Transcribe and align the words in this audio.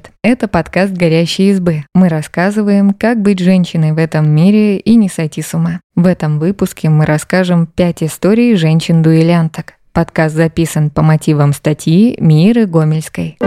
привет! 0.00 0.12
Это 0.22 0.48
подкаст 0.48 0.92
«Горящие 0.92 1.50
избы». 1.50 1.84
Мы 1.94 2.08
рассказываем, 2.08 2.92
как 2.92 3.20
быть 3.20 3.38
женщиной 3.38 3.92
в 3.92 3.98
этом 3.98 4.28
мире 4.30 4.78
и 4.78 4.94
не 4.96 5.08
сойти 5.08 5.42
с 5.42 5.54
ума. 5.54 5.80
В 5.94 6.06
этом 6.06 6.38
выпуске 6.38 6.88
мы 6.88 7.06
расскажем 7.06 7.66
пять 7.66 8.02
историй 8.02 8.54
женщин-дуэлянток. 8.56 9.74
Подкаст 9.92 10.34
записан 10.34 10.90
по 10.90 11.02
мотивам 11.02 11.52
статьи 11.52 12.16
Миры 12.20 12.66
Гомельской. 12.66 13.38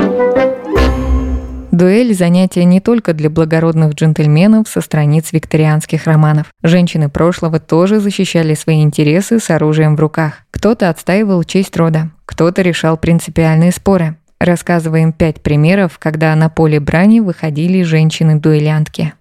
Дуэль– 1.72 2.14
занятие 2.16 2.66
не 2.66 2.80
только 2.80 3.14
для 3.14 3.30
благородных 3.32 3.94
джентльменов 3.94 4.68
со 4.68 4.82
страниц 4.82 5.32
викторианских 5.32 6.06
романов. 6.06 6.48
Женщины 6.62 7.10
прошлого 7.10 7.60
тоже 7.60 8.00
защищали 8.00 8.54
свои 8.54 8.84
интересы 8.84 9.40
с 9.40 9.50
оружием 9.50 9.96
в 9.96 10.00
руках. 10.00 10.42
Кто-то 10.52 10.90
отстаивал 10.90 11.44
честь 11.44 11.76
рода, 11.76 12.12
кто-то 12.26 12.62
решал 12.62 12.98
принципиальные 12.98 13.72
споры. 13.72 14.18
Рассказываем 14.44 15.14
пять 15.14 15.42
примеров, 15.42 15.98
когда 16.00 16.36
на 16.36 16.50
поле 16.50 16.82
брани 16.82 17.22
выходили 17.22 17.82
женщины-дуэлянтки. 17.82 19.14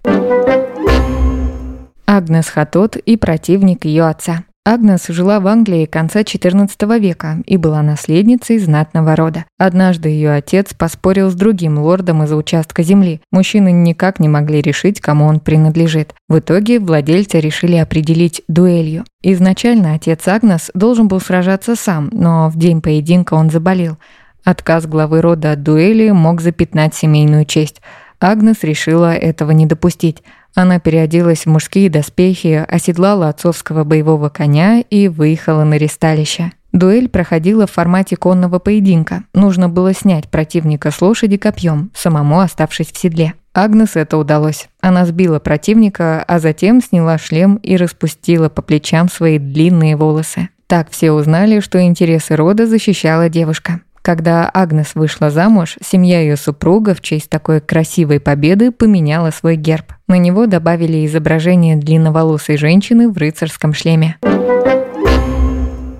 Агнес 2.04 2.48
Хатот 2.48 2.96
и 2.96 3.16
противник 3.16 3.84
ее 3.84 4.08
отца. 4.08 4.42
Агнес 4.64 5.06
жила 5.06 5.38
в 5.38 5.46
Англии 5.46 5.86
конца 5.86 6.22
XIV 6.22 6.98
века 6.98 7.38
и 7.46 7.56
была 7.56 7.82
наследницей 7.82 8.58
знатного 8.58 9.14
рода. 9.14 9.44
Однажды 9.58 10.08
ее 10.08 10.32
отец 10.32 10.74
поспорил 10.74 11.30
с 11.30 11.34
другим 11.34 11.78
лордом 11.78 12.24
из-за 12.24 12.34
участка 12.34 12.82
земли. 12.82 13.20
Мужчины 13.30 13.70
никак 13.70 14.18
не 14.18 14.28
могли 14.28 14.60
решить, 14.60 15.00
кому 15.00 15.26
он 15.26 15.38
принадлежит. 15.38 16.14
В 16.28 16.40
итоге 16.40 16.80
владельцы 16.80 17.38
решили 17.38 17.76
определить 17.76 18.42
дуэлью. 18.48 19.04
Изначально 19.22 19.94
отец 19.94 20.26
Агнес 20.26 20.72
должен 20.74 21.06
был 21.06 21.20
сражаться 21.20 21.76
сам, 21.76 22.08
но 22.12 22.48
в 22.48 22.56
день 22.58 22.82
поединка 22.82 23.34
он 23.34 23.50
заболел. 23.50 23.98
Отказ 24.44 24.86
главы 24.86 25.20
рода 25.20 25.52
от 25.52 25.62
дуэли 25.62 26.10
мог 26.10 26.40
запятнать 26.40 26.94
семейную 26.94 27.44
честь. 27.44 27.80
Агнес 28.20 28.62
решила 28.62 29.14
этого 29.14 29.50
не 29.52 29.66
допустить. 29.66 30.22
Она 30.54 30.78
переоделась 30.78 31.44
в 31.44 31.46
мужские 31.46 31.88
доспехи, 31.88 32.64
оседлала 32.68 33.28
отцовского 33.28 33.84
боевого 33.84 34.28
коня 34.28 34.80
и 34.80 35.08
выехала 35.08 35.64
на 35.64 35.74
ресталище. 35.74 36.52
Дуэль 36.72 37.08
проходила 37.08 37.66
в 37.66 37.72
формате 37.72 38.16
конного 38.16 38.58
поединка. 38.58 39.24
Нужно 39.34 39.68
было 39.68 39.94
снять 39.94 40.28
противника 40.28 40.90
с 40.90 41.00
лошади 41.00 41.36
копьем, 41.36 41.90
самому 41.94 42.40
оставшись 42.40 42.90
в 42.90 42.98
седле. 42.98 43.34
Агнес 43.54 43.96
это 43.96 44.16
удалось. 44.16 44.68
Она 44.80 45.04
сбила 45.04 45.38
противника, 45.38 46.24
а 46.26 46.38
затем 46.38 46.80
сняла 46.80 47.18
шлем 47.18 47.56
и 47.56 47.76
распустила 47.76 48.48
по 48.48 48.62
плечам 48.62 49.10
свои 49.10 49.38
длинные 49.38 49.96
волосы. 49.96 50.48
Так 50.66 50.90
все 50.90 51.12
узнали, 51.12 51.60
что 51.60 51.82
интересы 51.82 52.34
рода 52.34 52.66
защищала 52.66 53.28
девушка. 53.28 53.80
Когда 54.02 54.50
Агнес 54.52 54.96
вышла 54.96 55.30
замуж, 55.30 55.76
семья 55.80 56.20
ее 56.20 56.36
супруга 56.36 56.94
в 56.94 57.00
честь 57.00 57.30
такой 57.30 57.60
красивой 57.60 58.18
победы 58.18 58.72
поменяла 58.72 59.30
свой 59.30 59.54
герб. 59.54 59.92
На 60.08 60.18
него 60.18 60.46
добавили 60.46 61.06
изображение 61.06 61.76
длинноволосой 61.76 62.56
женщины 62.56 63.08
в 63.08 63.16
рыцарском 63.16 63.72
шлеме. 63.72 64.16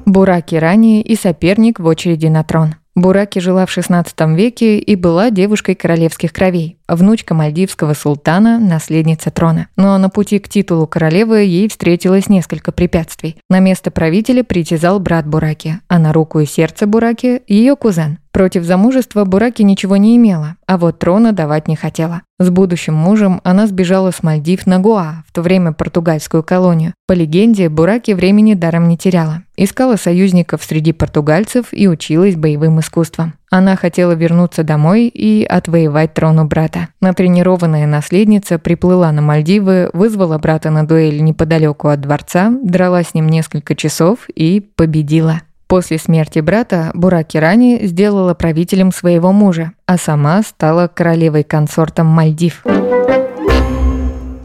Бураки 0.05 0.57
ранее 0.57 1.01
и 1.01 1.15
соперник 1.15 1.79
в 1.79 1.87
очереди 1.87 2.27
на 2.27 2.43
трон. 2.43 2.75
Бураки 2.95 3.39
жила 3.39 3.65
в 3.65 3.77
XVI 3.77 4.35
веке 4.35 4.79
и 4.79 4.97
была 4.97 5.31
девушкой 5.31 5.75
королевских 5.75 6.33
кровей, 6.33 6.77
внучка 6.87 7.33
мальдивского 7.33 7.95
султана, 7.95 8.59
наследница 8.59 9.31
трона. 9.31 9.69
Но 9.77 9.97
на 9.97 10.11
пути 10.11 10.39
к 10.39 10.49
титулу 10.49 10.87
королевы 10.87 11.39
ей 11.39 11.69
встретилось 11.69 12.29
несколько 12.29 12.71
препятствий. 12.71 13.37
На 13.49 13.61
место 13.61 13.91
правителя 13.91 14.45
притязал 14.45 15.01
брат 15.01 15.27
Бураки, 15.27 15.81
а 15.89 15.99
на 15.99 16.13
руку 16.13 16.41
и 16.41 16.47
сердце 16.47 16.87
Бураки– 16.87 17.41
ее 17.47 17.77
кузен. 17.77 18.19
Против 18.33 18.65
замужества 18.65 19.27
Бураки 19.27 19.61
ничего 19.61 19.99
не 19.99 20.17
имела, 20.17 20.57
а 20.67 20.79
вот 20.79 20.99
трона 20.99 21.33
давать 21.33 21.69
не 21.69 21.77
хотела. 21.77 22.23
С 22.39 22.49
будущим 22.49 22.95
мужем 22.95 23.43
она 23.45 23.67
сбежала 23.67 24.11
с 24.11 24.23
Мальдив 24.23 24.67
на 24.67 24.79
Гоа, 24.79 25.23
в 25.29 25.33
то 25.33 25.43
время 25.43 25.73
португальскую 25.73 26.43
колонию. 26.43 26.95
По 27.07 27.13
легенде, 27.13 27.69
Бураки 27.69 28.13
времени 28.13 28.55
даром 28.55 28.89
не 28.89 28.97
теряла. 28.97 29.43
Искала 29.59 29.97
союзников 29.97 30.65
среди 30.65 30.93
португальцев 30.93 31.67
и 31.73 31.87
училась 31.87 32.35
боевым 32.35 32.81
искусствам. 32.81 33.35
Она 33.51 33.77
хотела 33.77 34.13
вернуться 34.13 34.65
домой 34.65 35.09
и 35.09 35.45
отвоевать 35.45 36.15
трон 36.15 36.39
у 36.39 36.47
брата. 36.47 36.89
Натренированная 37.03 37.87
наследница 37.87 38.59
приплыла 38.59 39.13
на 39.13 39.21
Мальдивы, 39.21 39.91
вызвала 39.93 40.39
брата 40.39 40.71
на 40.71 40.87
дуэль 40.87 41.23
неподалеку 41.23 41.89
от 41.89 42.01
дворца, 42.01 42.51
драла 42.63 43.03
с 43.03 43.13
ним 43.13 43.29
несколько 43.29 43.77
часов 43.77 44.21
и 44.35 44.61
победила. 44.61 45.43
После 45.73 45.97
смерти 45.97 46.41
брата 46.41 46.91
Бураки 46.93 47.39
Рани 47.39 47.87
сделала 47.87 48.35
правителем 48.35 48.93
своего 48.93 49.33
мужа, 49.33 49.73
а 49.87 49.97
сама 49.97 50.43
стала 50.43 50.87
королевой-консортом 50.87 52.07
Мальдив. 52.09 52.63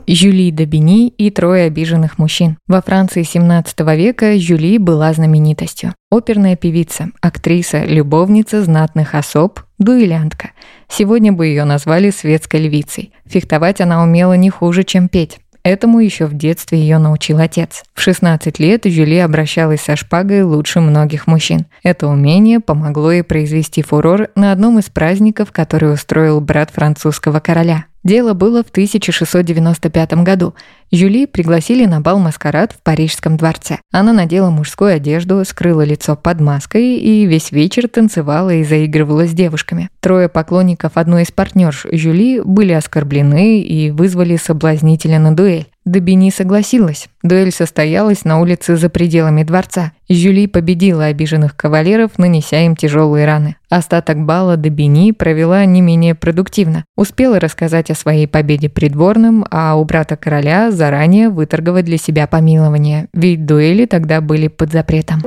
Жюли 0.07 0.51
Добини 0.51 1.09
и 1.09 1.29
трое 1.29 1.65
обиженных 1.65 2.17
мужчин. 2.17 2.57
Во 2.65 2.81
Франции 2.81 3.23
17 3.23 3.77
века 3.97 4.39
Жюли 4.39 4.77
была 4.77 5.11
знаменитостью. 5.11 5.93
Оперная 6.09 6.55
певица, 6.55 7.09
актриса, 7.19 7.83
любовница 7.83 8.63
знатных 8.63 9.13
особ, 9.13 9.59
дуэлянтка. 9.79 10.51
Сегодня 10.87 11.33
бы 11.33 11.47
ее 11.47 11.65
назвали 11.65 12.09
светской 12.09 12.61
львицей. 12.61 13.11
Фехтовать 13.25 13.81
она 13.81 14.01
умела 14.01 14.37
не 14.37 14.49
хуже, 14.49 14.85
чем 14.85 15.09
петь. 15.09 15.39
Этому 15.67 15.99
еще 15.99 16.27
в 16.27 16.33
детстве 16.33 16.79
ее 16.79 16.97
научил 16.97 17.39
отец. 17.39 17.83
В 17.93 17.99
16 17.99 18.57
лет 18.57 18.85
Жюли 18.85 19.17
обращалась 19.17 19.81
со 19.81 19.97
шпагой 19.97 20.43
лучше 20.43 20.79
многих 20.79 21.27
мужчин. 21.27 21.65
Это 21.83 22.07
умение 22.07 22.61
помогло 22.61 23.11
ей 23.11 23.21
произвести 23.21 23.81
фурор 23.81 24.29
на 24.35 24.53
одном 24.53 24.79
из 24.79 24.85
праздников, 24.85 25.51
который 25.51 25.93
устроил 25.93 26.39
брат 26.39 26.71
французского 26.71 27.41
короля. 27.41 27.83
Дело 28.07 28.33
было 28.33 28.63
в 28.63 28.69
1695 28.69 30.13
году. 30.23 30.55
Жюли 30.93 31.25
пригласили 31.25 31.85
на 31.85 31.99
бал 31.99 32.19
маскарад 32.19 32.71
в 32.71 32.81
Парижском 32.81 33.35
дворце. 33.35 33.79
Она 33.91 34.13
надела 34.13 34.49
мужскую 34.49 34.95
одежду, 34.95 35.43
скрыла 35.43 35.81
лицо 35.81 36.15
под 36.15 36.39
маской 36.39 36.95
и 36.95 37.25
весь 37.25 37.51
вечер 37.51 37.89
танцевала 37.89 38.53
и 38.53 38.63
заигрывала 38.63 39.27
с 39.27 39.31
девушками. 39.31 39.89
Трое 39.99 40.29
поклонников 40.29 40.93
одной 40.95 41.23
из 41.23 41.33
партнерш 41.33 41.85
Жюли 41.91 42.39
были 42.39 42.71
оскорблены 42.71 43.59
и 43.59 43.91
вызвали 43.91 44.37
соблазнителя 44.37 45.19
на 45.19 45.35
дуэль. 45.35 45.67
Добини 45.87 46.31
согласилась. 46.31 47.07
Дуэль 47.23 47.53
состоялась 47.53 48.25
на 48.25 48.41
улице 48.41 48.75
за 48.75 48.89
пределами 48.89 49.43
дворца. 49.43 49.93
Жюли 50.09 50.45
победила 50.45 51.05
обиженных 51.05 51.55
кавалеров, 51.55 52.17
нанеся 52.17 52.65
им 52.65 52.75
тяжелые 52.75 53.25
раны. 53.25 53.55
Остаток 53.69 54.17
бала 54.17 54.57
Добини 54.57 55.13
провела 55.13 55.63
не 55.63 55.79
менее 55.79 56.13
продуктивно. 56.13 56.83
Успела 56.97 57.39
рассказать 57.39 57.89
о 57.89 57.95
своей 57.95 58.27
победе 58.27 58.67
придворным, 58.67 59.45
а 59.49 59.75
у 59.75 59.85
брата 59.85 60.17
короля 60.17 60.71
заранее 60.71 61.29
выторговать 61.29 61.85
для 61.85 61.97
себя 61.97 62.27
помилование, 62.27 63.07
ведь 63.13 63.45
дуэли 63.45 63.85
тогда 63.85 64.19
были 64.19 64.49
под 64.49 64.73
запретом. 64.73 65.23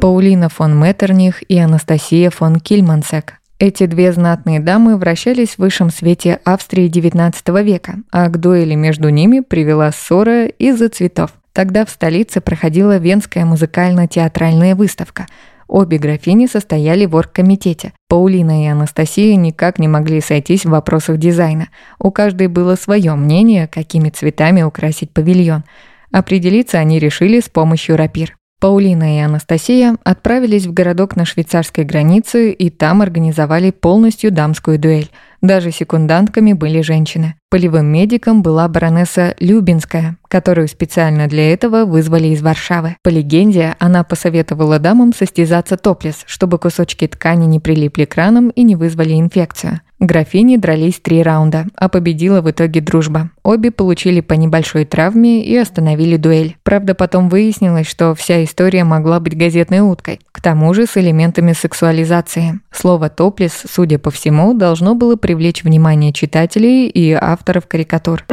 Паулина 0.00 0.48
фон 0.48 0.78
Меттерних 0.78 1.42
и 1.50 1.58
Анастасия 1.58 2.30
фон 2.30 2.60
Кильмансек 2.60 3.40
эти 3.58 3.86
две 3.86 4.12
знатные 4.12 4.58
дамы 4.58 4.96
вращались 4.96 5.50
в 5.50 5.58
высшем 5.60 5.90
свете 5.90 6.40
Австрии 6.44 6.90
XIX 6.90 7.62
века, 7.62 7.96
а 8.10 8.28
к 8.28 8.38
дуэли 8.38 8.74
между 8.74 9.10
ними 9.10 9.40
привела 9.40 9.92
ссора 9.92 10.46
из-за 10.46 10.88
цветов. 10.88 11.30
Тогда 11.52 11.84
в 11.84 11.90
столице 11.90 12.40
проходила 12.40 12.96
Венская 12.98 13.44
музыкально-театральная 13.44 14.74
выставка. 14.74 15.26
Обе 15.68 15.98
графини 15.98 16.46
состояли 16.46 17.06
в 17.06 17.14
оргкомитете. 17.14 17.92
Паулина 18.08 18.64
и 18.64 18.66
Анастасия 18.66 19.36
никак 19.36 19.78
не 19.78 19.86
могли 19.86 20.20
сойтись 20.20 20.64
в 20.64 20.70
вопросах 20.70 21.18
дизайна. 21.18 21.68
У 22.00 22.10
каждой 22.10 22.48
было 22.48 22.74
свое 22.74 23.14
мнение, 23.14 23.68
какими 23.68 24.10
цветами 24.10 24.62
украсить 24.62 25.12
павильон. 25.12 25.62
Определиться 26.10 26.78
они 26.78 26.98
решили 26.98 27.40
с 27.40 27.48
помощью 27.48 27.96
рапир. 27.96 28.36
Паулина 28.64 29.18
и 29.18 29.20
Анастасия 29.20 29.98
отправились 30.04 30.64
в 30.64 30.72
городок 30.72 31.16
на 31.16 31.26
швейцарской 31.26 31.84
границе 31.84 32.50
и 32.50 32.70
там 32.70 33.02
организовали 33.02 33.70
полностью 33.70 34.32
дамскую 34.32 34.78
дуэль. 34.78 35.10
Даже 35.44 35.72
секундантками 35.72 36.54
были 36.54 36.80
женщины. 36.80 37.34
Полевым 37.50 37.84
медиком 37.84 38.40
была 38.40 38.66
баронесса 38.66 39.34
Любинская, 39.38 40.16
которую 40.26 40.68
специально 40.68 41.26
для 41.26 41.52
этого 41.52 41.84
вызвали 41.84 42.28
из 42.28 42.40
Варшавы. 42.40 42.96
По 43.02 43.10
легенде, 43.10 43.76
она 43.78 44.04
посоветовала 44.04 44.78
дамам 44.78 45.12
состязаться 45.12 45.76
топлес, 45.76 46.22
чтобы 46.24 46.58
кусочки 46.58 47.06
ткани 47.06 47.44
не 47.44 47.60
прилипли 47.60 48.06
к 48.06 48.14
ранам 48.14 48.48
и 48.48 48.62
не 48.62 48.74
вызвали 48.74 49.20
инфекцию. 49.20 49.82
Графини 50.00 50.56
дрались 50.56 51.00
три 51.00 51.22
раунда, 51.22 51.66
а 51.76 51.88
победила 51.88 52.40
в 52.40 52.50
итоге 52.50 52.80
дружба. 52.80 53.30
Обе 53.42 53.70
получили 53.70 54.20
по 54.20 54.34
небольшой 54.34 54.84
травме 54.84 55.44
и 55.44 55.56
остановили 55.56 56.16
дуэль. 56.16 56.56
Правда, 56.62 56.94
потом 56.94 57.28
выяснилось, 57.28 57.86
что 57.86 58.14
вся 58.14 58.42
история 58.44 58.84
могла 58.84 59.20
быть 59.20 59.38
газетной 59.38 59.80
уткой. 59.80 60.20
К 60.32 60.42
тому 60.42 60.74
же 60.74 60.86
с 60.86 60.96
элементами 60.96 61.52
сексуализации. 61.52 62.60
Слово 62.72 63.08
«топлес», 63.08 63.62
судя 63.70 63.98
по 63.98 64.10
всему, 64.10 64.52
должно 64.52 64.94
было 64.94 65.16
привлечь 65.34 65.64
внимание 65.64 66.12
читателей 66.12 66.86
и 66.86 67.10
авторов 67.10 67.66
карикатур. 67.66 68.24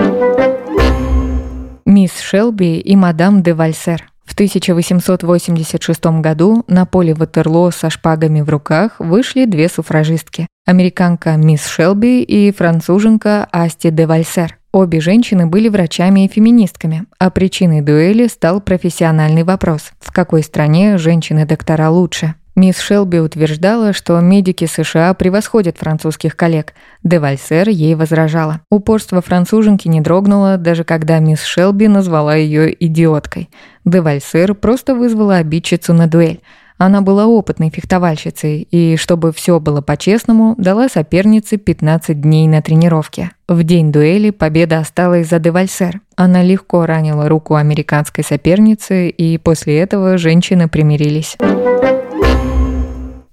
Мисс 1.83 2.19
Шелби 2.19 2.77
и 2.77 2.95
мадам 2.95 3.41
де 3.41 3.55
Вальсер. 3.55 4.07
В 4.23 4.33
1886 4.33 6.05
году 6.21 6.63
на 6.67 6.85
поле 6.85 7.15
Ватерлоо 7.15 7.71
со 7.71 7.89
шпагами 7.89 8.41
в 8.41 8.49
руках 8.49 8.97
вышли 8.99 9.45
две 9.45 9.67
суфражистки. 9.67 10.45
Американка 10.67 11.37
мисс 11.37 11.65
Шелби 11.65 12.21
и 12.21 12.51
француженка 12.51 13.47
Асти 13.51 13.89
де 13.89 14.05
Вальсер. 14.05 14.59
Обе 14.71 15.01
женщины 15.01 15.47
были 15.47 15.69
врачами 15.69 16.25
и 16.25 16.27
феминистками, 16.29 17.05
а 17.17 17.31
причиной 17.31 17.81
дуэли 17.81 18.27
стал 18.27 18.61
профессиональный 18.61 19.43
вопрос– 19.43 19.91
в 19.99 20.13
какой 20.13 20.43
стране 20.43 20.99
женщины-доктора 20.99 21.89
лучше? 21.89 22.35
Мисс 22.55 22.79
Шелби 22.79 23.19
утверждала, 23.19 23.93
что 23.93 24.19
медики 24.19 24.65
США 24.65 25.13
превосходят 25.13 25.77
французских 25.77 26.35
коллег. 26.35 26.73
Де 27.01 27.19
Вальсер 27.19 27.69
ей 27.69 27.95
возражала. 27.95 28.61
Упорство 28.69 29.21
француженки 29.21 29.87
не 29.87 30.01
дрогнуло, 30.01 30.57
даже 30.57 30.83
когда 30.83 31.19
мисс 31.19 31.43
Шелби 31.43 31.87
назвала 31.87 32.35
ее 32.35 32.75
идиоткой. 32.85 33.49
Де 33.85 34.01
Вальсер 34.01 34.53
просто 34.53 34.95
вызвала 34.95 35.37
обидчицу 35.37 35.93
на 35.93 36.07
дуэль– 36.07 36.41
она 36.85 37.01
была 37.01 37.27
опытной 37.27 37.69
фехтовальщицей 37.69 38.67
и, 38.71 38.97
чтобы 38.97 39.31
все 39.31 39.59
было 39.59 39.81
по-честному, 39.81 40.55
дала 40.57 40.89
сопернице 40.89 41.57
15 41.57 42.19
дней 42.19 42.47
на 42.47 42.63
тренировке. 42.63 43.29
В 43.47 43.61
день 43.61 43.91
дуэли 43.91 44.31
победа 44.31 44.79
осталась 44.79 45.29
за 45.29 45.37
Девальсер. 45.37 46.01
Она 46.15 46.41
легко 46.41 46.87
ранила 46.87 47.29
руку 47.29 47.53
американской 47.53 48.23
соперницы, 48.23 49.09
и 49.09 49.37
после 49.37 49.77
этого 49.77 50.17
женщины 50.17 50.67
примирились. 50.67 51.37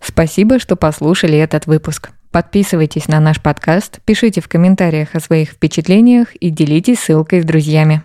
Спасибо, 0.03 0.59
что 0.59 0.77
послушали 0.77 1.39
этот 1.39 1.67
выпуск. 1.67 2.11
Подписывайтесь 2.31 3.09
на 3.09 3.19
наш 3.19 3.41
подкаст, 3.41 4.01
пишите 4.05 4.43
в 4.43 4.49
комментариях 4.49 5.15
о 5.15 5.21
своих 5.21 5.53
впечатлениях 5.53 6.37
и 6.37 6.51
делитесь 6.51 6.99
ссылкой 6.99 7.41
с 7.41 7.47
друзьями. 7.47 8.03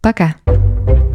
Пока! 0.00 0.34
thank 0.46 1.04
you 1.04 1.09